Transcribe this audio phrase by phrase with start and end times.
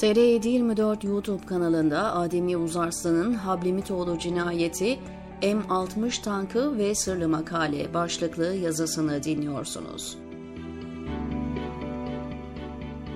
[0.00, 4.98] TR724 YouTube kanalında Ademli Uzarslan'ın Hablimitoğlu cinayeti
[5.42, 10.18] M60 tankı ve sırlı makale başlıklı yazısını dinliyorsunuz.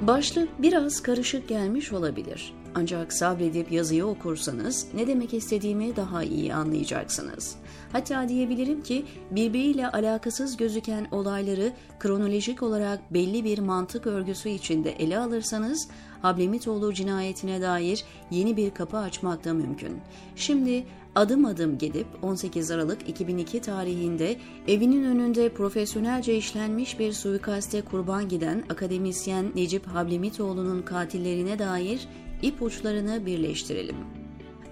[0.03, 2.55] Başlık biraz karışık gelmiş olabilir.
[2.75, 7.57] Ancak sabredip yazıyı okursanız ne demek istediğimi daha iyi anlayacaksınız.
[7.93, 15.19] Hatta diyebilirim ki birbiriyle alakasız gözüken olayları kronolojik olarak belli bir mantık örgüsü içinde ele
[15.19, 15.89] alırsanız
[16.23, 20.01] Hablemitoğlu cinayetine dair yeni bir kapı açmak da mümkün.
[20.37, 24.37] Şimdi adım adım gidip 18 Aralık 2002 tarihinde
[24.69, 32.09] evinin önünde profesyonelce işlenmiş bir suikaste kurban giden akademisyen Necip Hablemitoğlu'nun katillerine dair
[32.45, 33.97] ipuçlarını birleştirelim.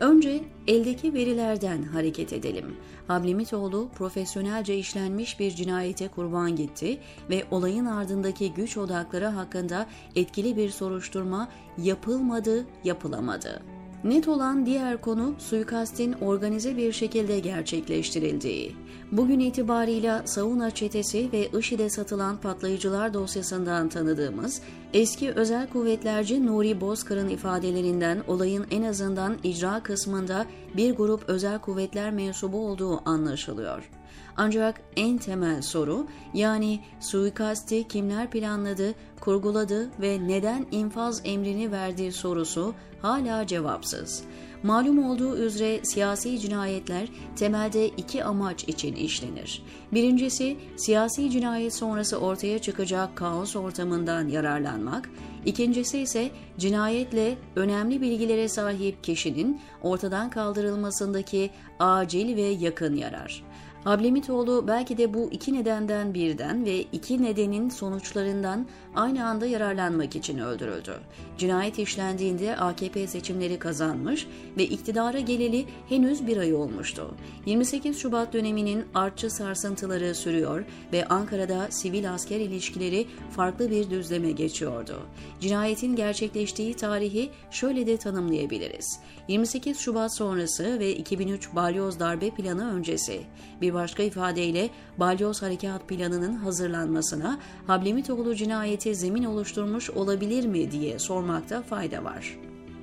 [0.01, 2.77] Önce eldeki verilerden hareket edelim.
[3.07, 6.99] Hablemitoğlu profesyonelce işlenmiş bir cinayete kurban gitti
[7.31, 9.87] ve olayın ardındaki güç odakları hakkında
[10.17, 11.49] etkili bir soruşturma
[11.79, 13.63] yapılmadı, yapılamadı.
[14.05, 18.77] Net olan diğer konu suikastin organize bir şekilde gerçekleştirildiği.
[19.13, 27.29] Bugün itibarıyla Sauna çetesi ve IŞİD'e satılan patlayıcılar dosyasından tanıdığımız eski özel kuvvetlerci Nuri Bozkır'ın
[27.29, 33.91] ifadelerinden olayın en azından icra kısmında bir grup özel kuvvetler mensubu olduğu anlaşılıyor.
[34.37, 42.75] Ancak en temel soru yani suikasti kimler planladı, kurguladı ve neden infaz emrini verdiği sorusu
[43.03, 44.25] hala cevapsız.
[44.63, 49.63] Malum olduğu üzere siyasi cinayetler temelde iki amaç için işlenir.
[49.93, 55.11] Birincisi siyasi cinayet sonrası ortaya çıkacak kaos ortamından yararlanmak,
[55.45, 63.45] ikincisi ise cinayetle önemli bilgilere sahip kişinin ortadan kaldırılmasındaki acil ve yakın yarar.
[63.85, 70.39] Hablemitoğlu belki de bu iki nedenden birden ve iki nedenin sonuçlarından aynı anda yararlanmak için
[70.39, 70.95] öldürüldü.
[71.39, 77.15] Cinayet işlendiğinde AKP seçimleri kazanmış ve iktidara geleli henüz bir ay olmuştu.
[77.47, 85.03] 28 Şubat döneminin artçı sarsıntıları sürüyor ve Ankara'da sivil asker ilişkileri farklı bir düzleme geçiyordu.
[85.41, 89.01] Cinayetin gerçekleştiği tarihi şöyle de tanımlayabiliriz.
[89.29, 93.21] 28 Şubat sonrası ve 2003 balyoz darbe planı öncesi.
[93.61, 101.63] Bir başka ifadeyle balyoz harekat planının hazırlanmasına Hablemitoğlu cinayeti zemin oluşturmuş olabilir mi diye sormakta
[101.63, 102.39] fayda var.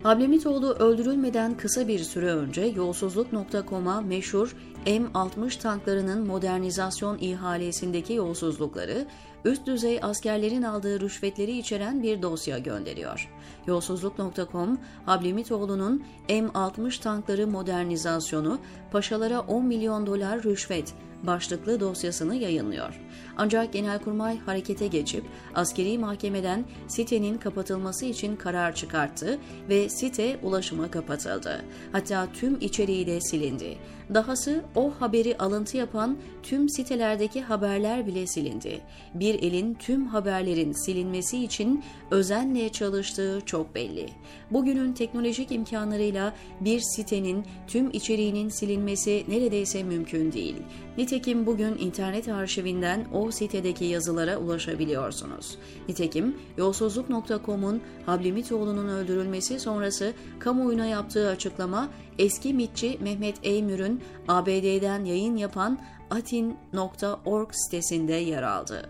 [0.03, 9.07] Hablemitoğlu öldürülmeden kısa bir süre önce yolsuzluk.com'a meşhur M60 tanklarının modernizasyon ihalesindeki yolsuzlukları,
[9.45, 13.29] üst düzey askerlerin aldığı rüşvetleri içeren bir dosya gönderiyor.
[13.67, 18.59] Yolsuzluk.com, Hablemitoğlu'nun M60 tankları modernizasyonu,
[18.91, 20.93] paşalara 10 milyon dolar rüşvet
[21.23, 23.01] başlıklı dosyasını yayınlıyor.
[23.37, 25.23] Ancak Genelkurmay harekete geçip
[25.55, 29.39] askeri mahkemeden sitenin kapatılması için karar çıkarttı
[29.69, 31.65] ve site ulaşıma kapatıldı.
[31.91, 33.77] Hatta tüm içeriği de silindi.
[34.13, 38.81] Dahası o haberi alıntı yapan tüm sitelerdeki haberler bile silindi.
[39.13, 44.09] Bir elin tüm haberlerin silinmesi için özenle çalıştığı çok belli.
[44.51, 50.55] Bugünün teknolojik imkanlarıyla bir sitenin tüm içeriğinin silinmesi neredeyse mümkün değil.
[50.99, 55.57] Nitekim bugün internet arşivinden o sitedeki yazılara ulaşabiliyorsunuz.
[55.89, 65.79] Nitekim yolsuzluk.com'un Hablimitoğlu'nun öldürülmesi sonrası kamuoyuna yaptığı açıklama eski mitçi Mehmet Eymür'ün ABD'den yayın yapan
[66.09, 68.89] atin.org sitesinde yer aldı.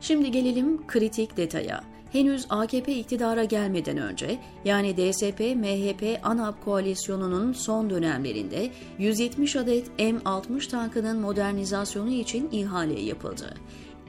[0.00, 1.95] Şimdi gelelim kritik detaya.
[2.12, 11.20] Henüz AKP iktidara gelmeden önce yani DSP-MHP ANAP koalisyonunun son dönemlerinde 170 adet M60 tankının
[11.20, 13.54] modernizasyonu için ihale yapıldı.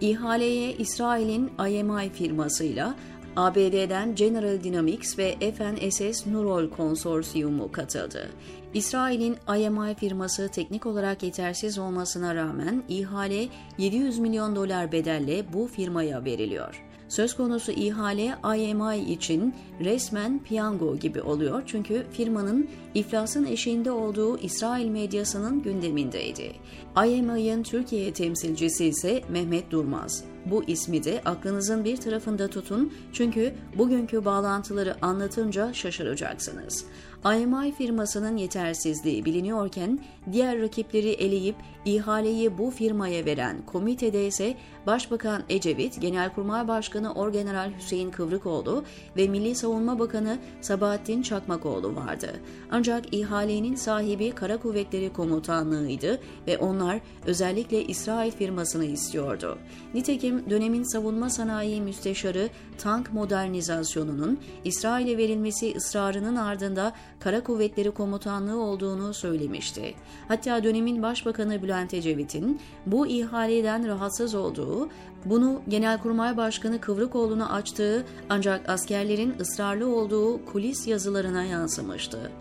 [0.01, 2.95] İhaleye İsrail'in IMI firmasıyla
[3.35, 8.29] ABD'den General Dynamics ve FNSS Nurol konsorsiyumu katıldı.
[8.73, 13.47] İsrail'in IMI firması teknik olarak yetersiz olmasına rağmen ihale
[13.77, 16.86] 700 milyon dolar bedelle bu firmaya veriliyor.
[17.09, 24.87] Söz konusu ihale IMI için resmen piyango gibi oluyor çünkü firmanın iflasın eşiğinde olduğu İsrail
[24.87, 26.51] medyasının gündemindeydi.
[27.05, 30.23] IMI'ın Türkiye temsilcisi ise Mehmet Durmaz.
[30.51, 36.85] Bu ismi de aklınızın bir tarafında tutun çünkü bugünkü bağlantıları anlatınca şaşıracaksınız.
[37.25, 39.99] IMI firmasının yetersizliği biliniyorken
[40.31, 41.55] diğer rakipleri eleyip
[41.85, 44.57] ihaleyi bu firmaya veren komitede ise
[44.87, 48.83] Başbakan Ecevit, Genelkurmay Başkanı Orgeneral Hüseyin Kıvrıkoğlu
[49.17, 52.27] ve Milli Savunma Bakanı Sabahattin Çakmakoğlu vardı.
[52.71, 59.57] Ancak ihalenin sahibi Kara Kuvvetleri Komutanlığı'ydı ve onlar özellikle İsrail firmasını istiyordu.
[59.93, 69.13] Nitekim dönemin savunma sanayi müsteşarı tank modernizasyonunun İsrail'e verilmesi ısrarının ardında Kara Kuvvetleri Komutanlığı olduğunu
[69.13, 69.93] söylemişti.
[70.27, 74.89] Hatta dönemin Başbakanı Bülent Ecevit'in bu ihaleden rahatsız olduğu,
[75.25, 82.31] bunu Genelkurmay Başkanı Kıvrıkoğlu'na açtığı ancak askerlerin ısrarlı olduğu kulis yazılarına yansımıştı.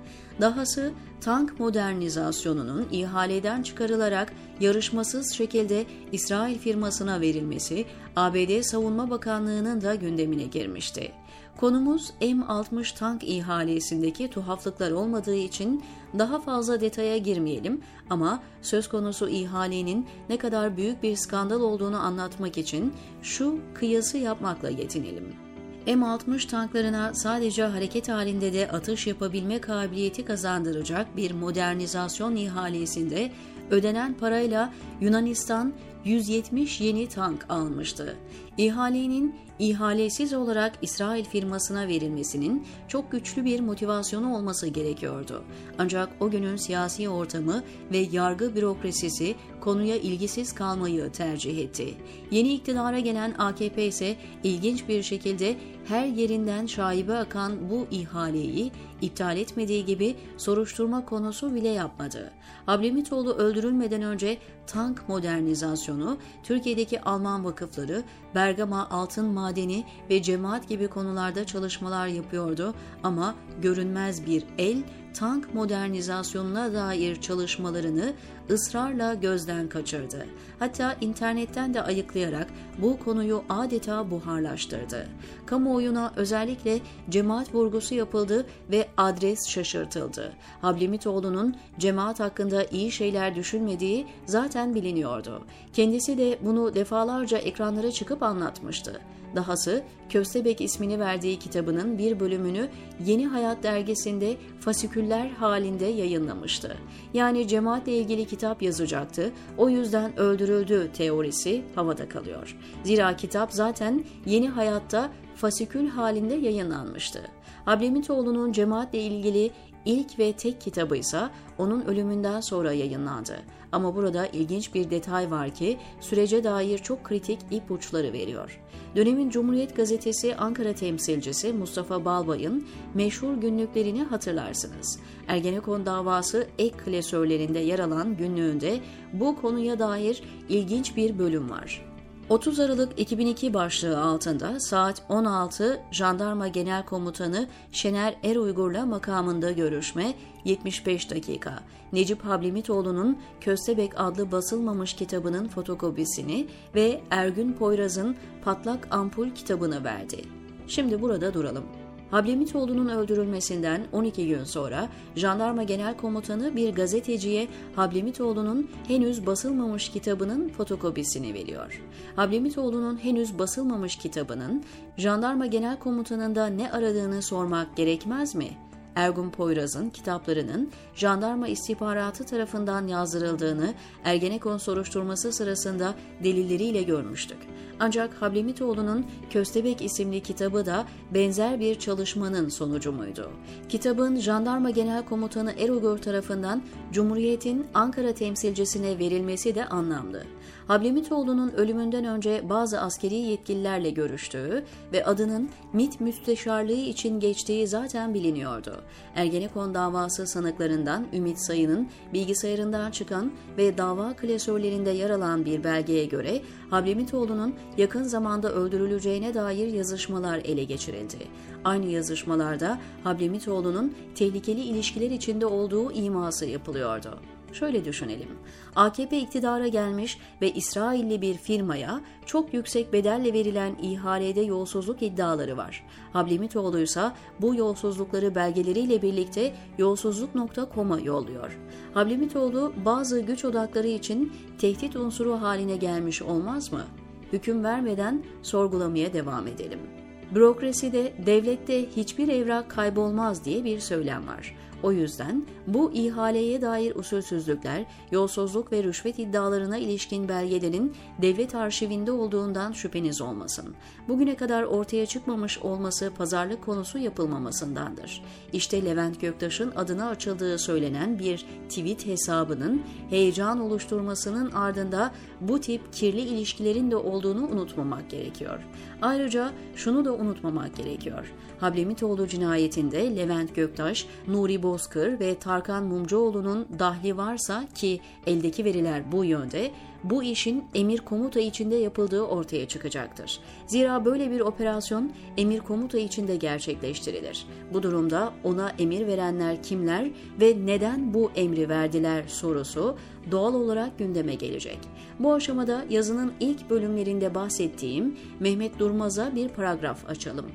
[0.41, 7.85] Dahası tank modernizasyonunun ihaleden çıkarılarak yarışmasız şekilde İsrail firmasına verilmesi
[8.17, 11.13] ABD Savunma Bakanlığı'nın da gündemine girmişti.
[11.57, 15.85] Konumuz M60 tank ihalesindeki tuhaflıklar olmadığı için
[16.19, 17.81] daha fazla detaya girmeyelim
[18.11, 22.93] ama söz konusu ihalenin ne kadar büyük bir skandal olduğunu anlatmak için
[23.23, 25.46] şu kıyası yapmakla yetinelim.
[25.87, 33.31] M60 tanklarına sadece hareket halinde de atış yapabilme kabiliyeti kazandıracak bir modernizasyon ihalesinde
[33.71, 35.73] ödenen parayla Yunanistan
[36.05, 38.17] 170 yeni tank almıştı.
[38.59, 45.45] İhalenin ihalesiz olarak İsrail firmasına verilmesinin çok güçlü bir motivasyonu olması gerekiyordu.
[45.79, 47.63] Ancak o günün siyasi ortamı
[47.93, 51.95] ve yargı bürokrasisi konuya ilgisiz kalmayı tercih etti.
[52.31, 55.57] Yeni iktidara gelen AKP ise ilginç bir şekilde
[55.89, 62.33] her yerinden şaibe akan bu ihaleyi iptal etmediği gibi soruşturma konusu bile yapmadı.
[62.67, 68.03] Ablemitoğlu öldürülmeden önce tank modernizasyonu, Türkiye'deki Alman vakıfları,
[68.37, 74.83] Bergama altın madeni ve cemaat gibi konularda çalışmalar yapıyordu ama görünmez bir el
[75.19, 78.13] tank modernizasyonuna dair çalışmalarını
[78.51, 80.27] ısrarla gözden kaçırdı.
[80.59, 82.47] Hatta internetten de ayıklayarak
[82.79, 85.07] bu konuyu adeta buharlaştırdı.
[85.47, 86.81] Kamuoyuna özellikle
[87.11, 90.33] cemaat vurgusu yapıldı ve adres şaşırtıldı.
[90.61, 95.45] Hablimitoğlu'nun cemaat hakkında iyi şeyler düşünmediği zaten biliniyordu.
[95.73, 99.01] Kendisi de bunu defalarca ekranlara çıkıp anlatmıştı.
[99.35, 102.69] Dahası Köstebek ismini verdiği kitabının bir bölümünü
[103.07, 106.77] Yeni Hayat dergisinde fasiküller halinde yayınlamıştı.
[107.15, 112.57] Yani cemaatle ilgili kitap yazacaktı, o yüzden öldürüldü teorisi havada kalıyor.
[112.85, 117.21] Zira kitap zaten Yeni Hayat'ta fasikül halinde yayınlanmıştı.
[117.65, 119.51] Hablemitoğlu'nun cemaatle ilgili
[119.85, 121.21] ilk ve tek kitabı ise
[121.59, 123.37] onun ölümünden sonra yayınlandı.
[123.73, 128.61] Ama burada ilginç bir detay var ki sürece dair çok kritik ipuçları veriyor.
[128.97, 134.99] Dönemin Cumhuriyet Gazetesi Ankara temsilcisi Mustafa Balbay'ın meşhur günlüklerini hatırlarsınız.
[135.29, 138.81] Ergenekon davası ek klasörlerinde yer alan günlüğünde
[139.13, 141.96] bu konuya dair ilginç bir bölüm var.
[142.29, 150.15] 30 Aralık 2002 başlığı altında saat 16 Jandarma Genel Komutanı Şener Eruygur'la makamında görüşme
[150.45, 151.63] 75 dakika.
[151.93, 160.23] Necip Hablimitoğlu'nun Köstebek adlı basılmamış kitabının fotokopisini ve Ergün Poyraz'ın Patlak Ampul kitabını verdi.
[160.69, 161.65] Şimdi burada duralım.
[162.11, 171.35] Hablemitoğlu'nun öldürülmesinden 12 gün sonra Jandarma Genel Komutanı bir gazeteciye Hablemitoğlu'nun henüz basılmamış kitabının fotokopisini
[171.35, 171.83] veriyor.
[172.17, 174.65] Hablemitoğlu'nun henüz basılmamış kitabının
[174.97, 178.49] Jandarma Genel Komutanı'nda ne aradığını sormak gerekmez mi?
[178.97, 183.75] Ergun Poyraz'ın kitaplarının jandarma istihbaratı tarafından yazdırıldığını
[184.05, 187.39] Ergenekon soruşturması sırasında delilleriyle görmüştük.
[187.81, 193.31] Ancak Hablemitoğlu'nun Köstebek isimli kitabı da benzer bir çalışmanın sonucu muydu?
[193.69, 196.63] Kitabın Jandarma Genel Komutanı Erogör tarafından
[196.93, 200.23] Cumhuriyet'in Ankara temsilcisine verilmesi de anlamlı.
[200.69, 208.77] Hablemitoğlu'nun ölümünden önce bazı askeri yetkililerle görüştüğü ve adının MİT müsteşarlığı için geçtiği zaten biliniyordu.
[209.15, 216.43] Ergenekon davası sanıklarından Ümit Sayın'ın bilgisayarından çıkan ve dava klasörlerinde yer alan bir belgeye göre
[216.71, 221.19] Hablemitoğlu'nun yakın zamanda öldürüleceğine dair yazışmalar ele geçirildi.
[221.65, 227.19] Aynı yazışmalarda Hablemitoğlu'nun tehlikeli ilişkiler içinde olduğu iması yapılıyordu.
[227.59, 228.29] Şöyle düşünelim.
[228.77, 235.87] AKP iktidara gelmiş ve İsrailli bir firmaya çok yüksek bedelle verilen ihalede yolsuzluk iddiaları var.
[236.13, 237.11] Hablemitoğlu ise
[237.41, 241.59] bu yolsuzlukları belgeleriyle birlikte yolsuzluk.com'a yolluyor.
[241.95, 246.85] Hablemitoğlu bazı güç odakları için tehdit unsuru haline gelmiş olmaz mı?
[247.33, 249.96] Hüküm vermeden sorgulamaya devam edelim.
[250.35, 254.55] Bürokraside, devlette hiçbir evrak kaybolmaz diye bir söylem var.
[254.83, 262.73] O yüzden bu ihaleye dair usulsüzlükler, yolsuzluk ve rüşvet iddialarına ilişkin belgelerin devlet arşivinde olduğundan
[262.73, 263.75] şüpheniz olmasın.
[264.09, 268.23] Bugüne kadar ortaya çıkmamış olması pazarlık konusu yapılmamasındandır.
[268.53, 276.21] İşte Levent Göktaş'ın adına açıldığı söylenen bir tweet hesabının heyecan oluşturmasının ardında bu tip kirli
[276.21, 278.67] ilişkilerin de olduğunu unutmamak gerekiyor.
[279.03, 281.33] Ayrıca şunu da unutmamak gerekiyor.
[281.61, 289.25] Hablemitoğlu cinayetinde Levent Göktaş, Nuri Bozkır ve Tarkan Mumcuoğlu'nun dahli varsa ki eldeki veriler bu
[289.25, 289.71] yönde,
[290.11, 293.41] bu işin emir komuta içinde yapıldığı ortaya çıkacaktır.
[293.67, 297.47] Zira böyle bir operasyon emir komuta içinde gerçekleştirilir.
[297.73, 300.11] Bu durumda ona emir verenler kimler
[300.41, 302.97] ve neden bu emri verdiler sorusu
[303.31, 304.79] doğal olarak gündeme gelecek.
[305.19, 310.47] Bu aşamada yazının ilk bölümlerinde bahsettiğim Mehmet Durmaz'a bir paragraf açalım.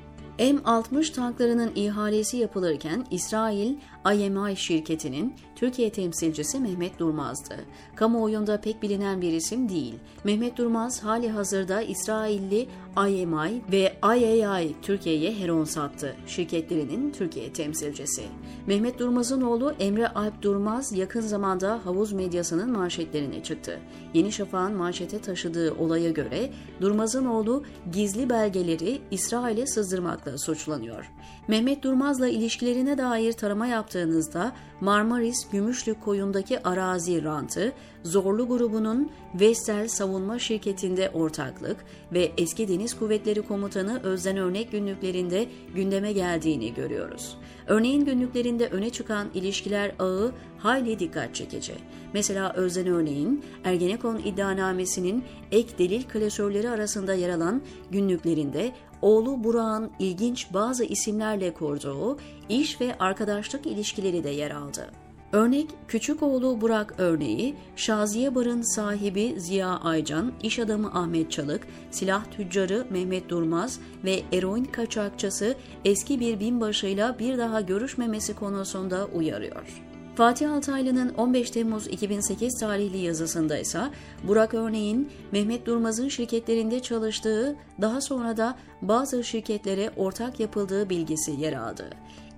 [0.42, 3.76] M60 tanklarının ihalesi yapılırken İsrail
[4.14, 7.56] IMI şirketinin Türkiye temsilcisi Mehmet Durmaz'dı.
[7.96, 9.96] Kamuoyunda pek bilinen bir isim değil.
[10.24, 12.68] Mehmet Durmaz hali hazırda İsrailli
[12.98, 18.24] IMI ve IAI Türkiye'ye Heron sattı şirketlerinin Türkiye temsilcisi.
[18.68, 23.80] Mehmet Durmaz'ın oğlu Emre Alp Durmaz yakın zamanda havuz medyasının manşetlerine çıktı.
[24.14, 31.12] Yeni Şafak'ın manşete taşıdığı olaya göre Durmaz'ın oğlu gizli belgeleri İsrail'e sızdırmakla suçlanıyor.
[31.48, 40.40] Mehmet Durmaz'la ilişkilerine dair tarama yaptığınızda Marmaris Gümüşlük koyundaki arazi rantı, Zorlu grubunun Vestel Savunma
[40.40, 41.78] Şirketi'nde ortaklık
[42.14, 47.38] ve eski Deniz Kuvvetleri Komutanı Özden Örnek günlüklerinde gündeme geldiğini görüyoruz.
[47.68, 51.74] Örneğin günlüklerinde öne çıkan ilişkiler ağı hayli dikkat çekici.
[52.14, 57.62] Mesela Özden Örneğin Ergenekon iddianamesinin ek delil klasörleri arasında yer alan
[57.92, 58.72] günlüklerinde
[59.02, 62.18] oğlu Burak'ın ilginç bazı isimlerle kurduğu
[62.50, 64.92] iş ve arkadaşlık ilişkileri de yer aldı.
[65.34, 72.26] Örnek küçük oğlu Burak örneği, Şaziye Bar'ın sahibi Ziya Aycan, iş adamı Ahmet Çalık, silah
[72.32, 79.82] tüccarı Mehmet Durmaz ve eroin kaçakçısı eski bir binbaşıyla bir daha görüşmemesi konusunda uyarıyor.
[80.16, 83.82] Fatih Altaylı'nın 15 Temmuz 2008 tarihli yazısında ise
[84.24, 91.54] Burak Örneğin Mehmet Durmaz'ın şirketlerinde çalıştığı, daha sonra da bazı şirketlere ortak yapıldığı bilgisi yer
[91.54, 91.90] aldı.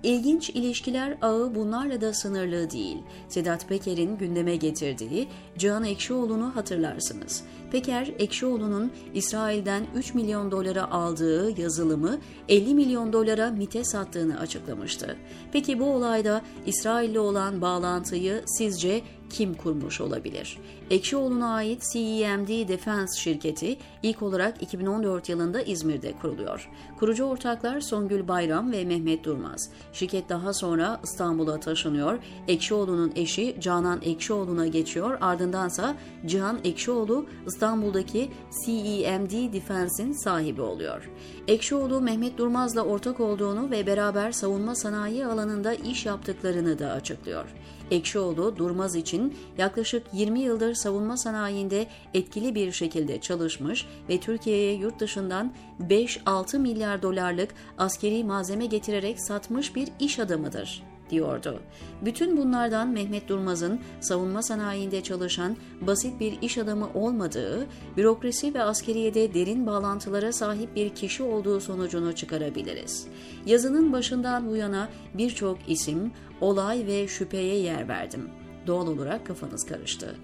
[0.04, 2.98] İlginç ilişkiler ağı bunlarla da sınırlı değil.
[3.28, 7.44] Sedat Peker'in gündeme getirdiği Cihan Ekşioğlu'nu hatırlarsınız.
[7.72, 12.18] Peker, Ekşioğlu'nun İsrail'den 3 milyon dolara aldığı yazılımı
[12.48, 15.16] 50 milyon dolara MIT'e sattığını açıklamıştı.
[15.52, 19.02] Peki bu olayda İsrail'le olan bağlantıyı sizce
[19.34, 20.58] kim kurmuş olabilir?
[20.90, 26.70] Ekşioğlu'na ait CEMD Defense şirketi ilk olarak 2014 yılında İzmir'de kuruluyor.
[26.98, 29.70] Kurucu ortaklar Songül Bayram ve Mehmet Durmaz.
[29.92, 32.18] Şirket daha sonra İstanbul'a taşınıyor.
[32.48, 35.18] Ekşioğlu'nun eşi Canan Ekşioğlu'na geçiyor.
[35.20, 35.94] Ardındansa
[36.26, 38.30] Cihan Ekşioğlu İstanbul'daki
[38.64, 41.10] CEMD Defense'in sahibi oluyor.
[41.48, 47.54] Ekşioğlu Mehmet Durmaz'la ortak olduğunu ve beraber savunma sanayi alanında iş yaptıklarını da açıklıyor.
[47.90, 55.00] Ekşioğlu Durmaz için yaklaşık 20 yıldır savunma sanayinde etkili bir şekilde çalışmış ve Türkiye'ye yurt
[55.00, 60.93] dışından 5-6 milyar dolarlık askeri malzeme getirerek satmış bir iş adamıdır.
[61.10, 61.60] Diyordu.
[62.04, 69.34] Bütün bunlardan Mehmet Durmaz'ın savunma sanayinde çalışan basit bir iş adamı olmadığı, bürokrasi ve askeriyede
[69.34, 73.06] derin bağlantılara sahip bir kişi olduğu sonucunu çıkarabiliriz.
[73.46, 78.30] Yazının başından bu yana birçok isim, olay ve şüpheye yer verdim.
[78.66, 80.16] Doğal olarak kafanız karıştı.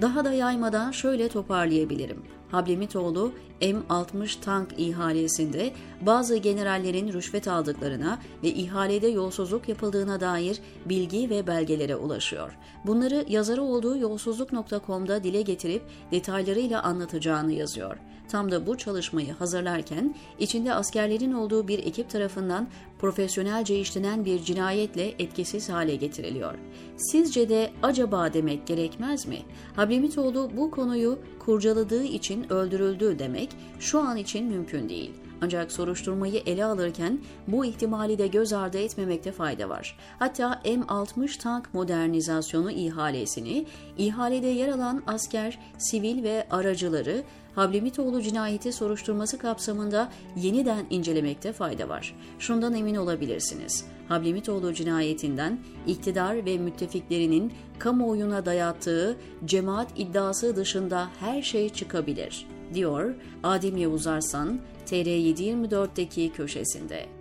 [0.00, 2.22] Daha da yaymadan şöyle toparlayabilirim.
[2.50, 11.46] Hablemitoğlu M60 tank ihalesinde bazı generallerin rüşvet aldıklarına ve ihalede yolsuzluk yapıldığına dair bilgi ve
[11.46, 12.58] belgelere ulaşıyor.
[12.86, 17.96] Bunları yazarı olduğu yolsuzluk.com'da dile getirip detaylarıyla anlatacağını yazıyor.
[18.28, 22.68] Tam da bu çalışmayı hazırlarken içinde askerlerin olduğu bir ekip tarafından
[22.98, 26.54] profesyonelce işlenen bir cinayetle etkisiz hale getiriliyor.
[26.96, 29.38] Sizce de acaba demek gerekmez mi?
[29.76, 35.10] Hablemitoğlu bu konuyu kurcaladığı için öldürüldü demek şu an için mümkün değil.
[35.42, 39.98] Ancak soruşturmayı ele alırken bu ihtimali de göz ardı etmemekte fayda var.
[40.18, 43.66] Hatta M60 tank modernizasyonu ihalesini,
[43.98, 47.24] ihalede yer alan asker, sivil ve aracıları
[47.58, 52.14] Hablemitoğlu cinayeti soruşturması kapsamında yeniden incelemekte fayda var.
[52.38, 53.84] Şundan emin olabilirsiniz.
[54.08, 63.76] Hablemitoğlu cinayetinden iktidar ve müttefiklerinin kamuoyuna dayattığı cemaat iddiası dışında her şey çıkabilir, diyor Adem
[63.76, 67.17] Yavuz Arslan TR724'deki köşesinde.